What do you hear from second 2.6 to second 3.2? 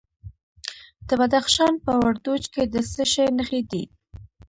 د څه